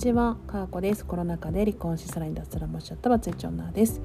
[0.00, 1.04] ちは、かーこです。
[1.04, 4.00] コロナ禍で離婚しさらに脱サラもしちゃったバツイチ女です。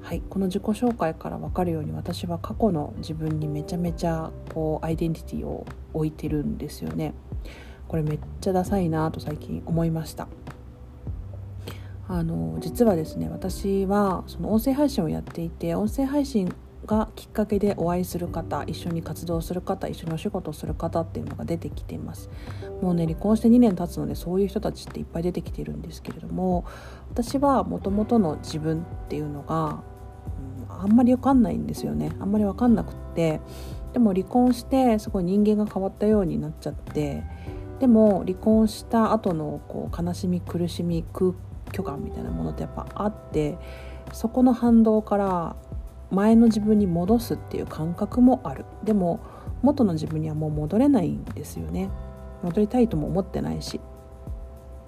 [0.00, 7.14] はい、この自己紹介から分かるように私は過去の自分にめちゃめちゃこうアイデンティティを置いてるんですよね。
[7.88, 10.28] これめっちゃダサいなと最近思いました。
[12.06, 16.54] あの実はですね私はその音声配信をやっていて音声配信
[16.86, 22.30] がきっかけでお会いする方一緒に活動する方一緒にお仕事する方っていうのが出てきています。
[22.80, 26.64] もうね離婚して2年経つのでそういう人たちっていっぱい出てきているんですけれども
[27.10, 29.82] 私はもともとの自分っていうのが、
[30.68, 32.12] うん、あんまり分かんないんですよね。
[32.20, 33.40] あんまり分かんなくって。
[33.92, 37.24] でも離婚してすごい人間が変わったようになっちゃって
[37.80, 41.32] でも離婚した後のこう悲しみ苦しみ空
[41.72, 43.56] 虚感みたいなものってやっぱあって
[44.12, 45.56] そこの反動から
[46.10, 48.64] 前の自分に戻すっていう感覚もある。
[48.84, 49.20] でも
[49.62, 51.90] 元の自分にはもう戻れないんですよね。
[52.42, 53.80] 戻りたいとも思ってないし。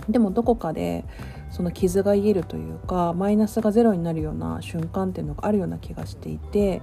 [0.09, 1.05] でもどこかで
[1.51, 6.81] その傷が癒えるというかマイナスがゼロになるような瞬間っていうのがあるような気がしていて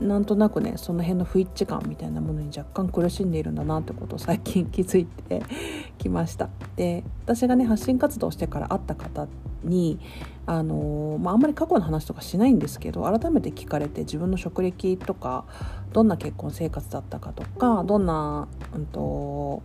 [0.00, 5.42] なんとなくねその辺の不一致感みたいなものに若干苦しんでいるんだなってことを最近気づいて
[5.98, 9.28] きましたで私がね発信活動してから会った方
[9.64, 10.00] に
[10.44, 15.44] あのまあ、あんまり過去の話とかしないんですけど改めて聞かれて自分の職歴とか
[15.92, 19.62] どんな結婚生活だったかとかどんな、うんと、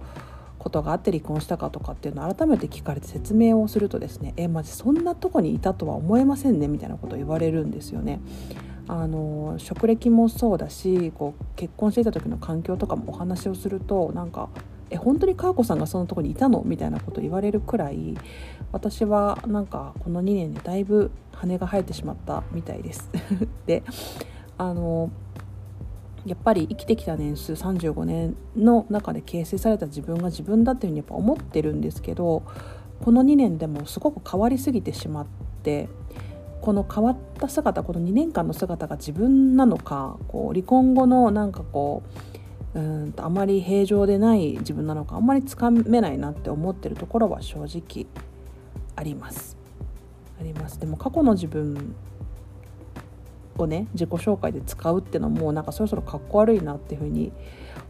[0.60, 8.20] ことがあって離婚したかとかっていうのを改めて聞かれて説明をするとですねえマジそんなとこにいたとは思えませんねみたいなことを言われるんですよね。
[8.88, 14.50] あの職歴もそうだしこう結婚していた時の環境とかもお話をするとなんか
[14.90, 18.16] 「え本当に佳子さんがそのとこにいたの?」みたいなことを言われるくらい
[18.72, 23.10] 私はなんかこの2年でだいぶ羽が生えてしまったみたいです。
[23.68, 23.84] で
[24.58, 25.12] あの
[26.26, 32.44] やっぱり生きてきた年数35年の中で形成された自分が自分だっていうふうにやっぱ思ってるんですけど
[33.02, 35.26] この2年でもすごく変わりすぎてしまっ
[35.64, 35.88] て
[36.62, 42.04] この変わった姿この2年間の姿が自分なのかこう離婚後のなんかこ
[42.76, 48.06] ううんとあまり平常でない自分なのかあんまりつかめないなって思ってるところは正直
[48.96, 49.58] あります。
[50.40, 50.80] あります。
[50.80, 51.96] でも過去の自分
[53.58, 57.32] をね自己紹介で使うっていうのもなんかそろそろかっこ悪いなっていうふうに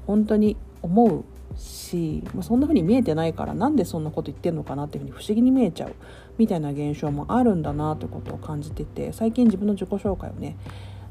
[0.05, 1.23] 本当に思う
[1.57, 5.95] し、まあ、そんな風に見えてないからなんでそんなこと言ってんのかなっていう風に不思議に見えちゃう
[6.37, 10.57] みたいな現象もあるんだなということを感じてて最近自分の自己紹介をね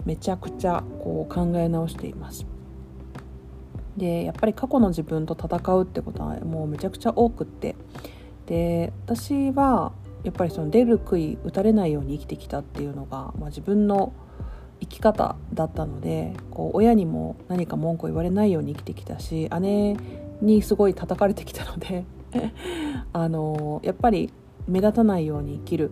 [0.05, 2.47] めちゃくちゃこう考え直しています。
[3.97, 7.75] でやっぱり過去の自分と戦うってことはもうめちゃくちゃ多くって
[8.45, 9.93] で私は
[10.23, 14.13] やっぱりその出る杭打たれないように生きてきたっていうのが、まあ、自分の
[14.81, 19.97] 生き方だったのでこう親にも何か文句を言われないように生きてきたし姉
[20.41, 22.05] にすごい叩かれてきたので
[23.13, 24.33] あのやっぱり
[24.67, 25.91] 目立たないように生きる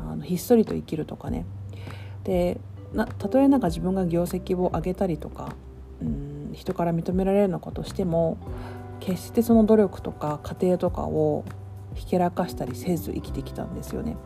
[0.00, 1.44] あのひっそりと生きるとかね。
[2.24, 2.60] で
[2.92, 5.54] なたとえなんか自分が業績を上げたりとか
[6.00, 8.38] うん人から認められるようなことしても
[9.00, 11.44] 決してその努力とか過程とかを
[11.98, 14.16] ひけらかしたりせず生きてきたんですよね。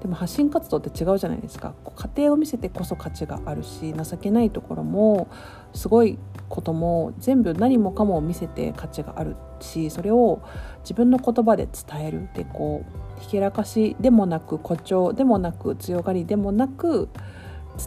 [0.00, 1.74] でも発信活動って違うじゃないですか。
[1.96, 5.28] 家庭を見せてこそ価値があるし情けないところも
[5.74, 10.40] すごいことも全部何もかも見せて価値があるしそれを
[10.80, 12.28] 自分の言葉で伝える。
[12.34, 12.84] でこ
[13.18, 17.08] うひけらかしでもなく誇張でもなく強がりでもなく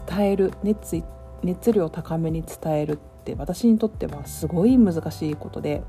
[0.06, 0.52] 伝える。
[0.62, 1.02] 熱
[1.42, 2.92] 熱量高めに伝える。
[2.92, 5.82] って私にとってはすごい難しいことで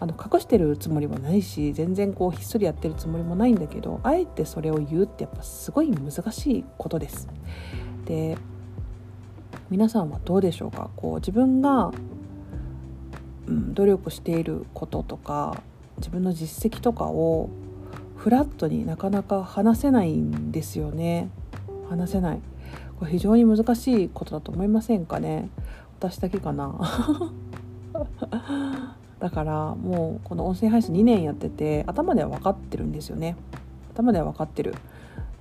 [0.00, 7.28] あの隠してるつもりもないし全然こうひっそりやってるつもりもないんだけどあえてそれを言うってやっぱすごい難しいことです。
[8.06, 8.36] で
[9.70, 10.90] 皆さんはどうでしょうか？
[10.96, 11.90] こう自分が、
[13.46, 15.62] うん、努力していることとか
[15.98, 17.48] 自分の実績とかを
[18.16, 21.30] フラットになかなか話せないんですよね。
[21.88, 22.40] 話せない。
[22.98, 25.50] これ非常に難しいことだと思いませんかね？
[25.98, 26.74] 私だけかな。
[29.20, 33.36] だからもうこの音声配信2年やってて頭では分かってるんですよね。
[33.92, 34.74] 頭では分かってる。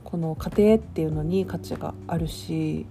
[0.03, 2.85] この家庭っていうのに価値があるし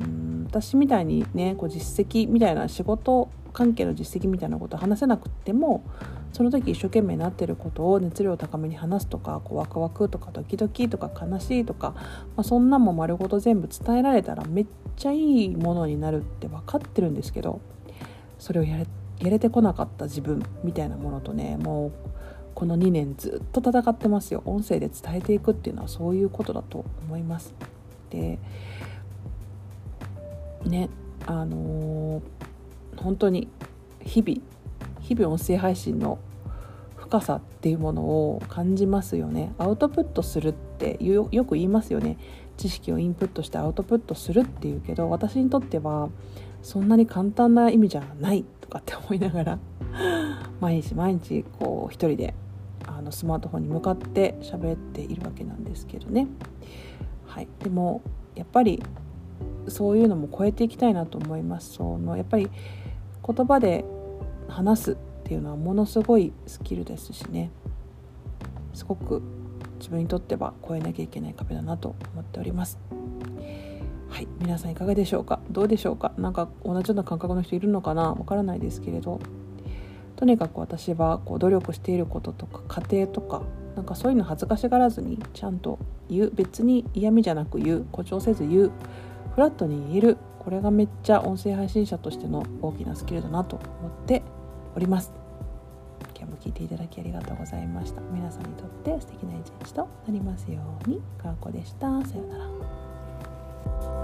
[0.00, 5.84] うん私みたいにねこう実績みたいな仕事関係の実績みたいなことを話せなくても
[6.32, 11.94] その時一生懸命なってることを熱量高めに話すとかこうワクワクとかドキドキとか悲しいとか、
[12.36, 14.66] まあ、そんなんも丸ごと全部伝えられたらめっ
[14.96, 17.60] ちゃいいものになるって分かってるんですけど
[18.38, 18.86] それをやれ
[19.20, 21.92] やれてこなかった自分みたいなものとねもう
[22.54, 24.42] この2年ずっと戦ってますよ。
[24.44, 27.54] 音声で伝えていくっていうのはそういうことだと思います。
[28.10, 28.38] で
[30.64, 30.88] ね
[31.26, 33.48] あのー、本当に
[34.00, 34.40] 日々
[35.00, 36.18] 日々音声配信の
[36.96, 39.52] 深さっていうものを感じますよね。
[39.58, 42.16] アウトプットするってよく言いますよね。
[42.56, 46.10] 知識をインプットしてアウトプットするっていうけど私にとっては
[46.62, 49.58] そんなに簡単な意味じゃないとかって思いながら
[50.60, 52.34] 毎日毎日こう一人で
[52.86, 56.28] あのスマートフォンに向かって喋っているわけなんですけどね。
[57.26, 58.02] はい、でも
[58.34, 58.82] やっぱり
[59.68, 61.74] そういうのも超えていきたいなと思います。
[61.74, 62.50] そのやっぱり
[63.26, 63.84] 言葉で
[64.48, 64.94] 話すっ
[65.24, 67.50] ていうのはものすごいスキルですしね。
[68.74, 69.22] すごく
[69.78, 72.78] 自分にとっては超えなきゃいけない壁だなと思っております。
[74.08, 75.40] はい皆さんいかがでしょうか？
[75.50, 76.12] どうでしょうか？
[76.18, 78.12] 何か同じような感覚の人いるのかな？
[78.12, 79.20] わからないですけれど。
[80.16, 83.42] とにかく私はこう努力していることとか家庭とか
[83.74, 85.78] なんかそういうの恥ずかしがらずにちゃんと
[86.08, 86.30] 言う。
[86.34, 87.86] 別に嫌味じゃなく言う。
[87.90, 88.70] 誇張せず言う。
[89.34, 90.18] フラットに言える。
[90.38, 94.22] これがめっちゃ音声配信者としての大きなスキルだなと思って
[94.74, 95.12] おります。
[96.16, 98.00] 今日も聞いていただきありがとうございました。
[98.12, 101.00] 皆さんにとって素敵な一日となりますように。
[101.16, 102.04] かわこでした。
[102.04, 104.01] さようなら。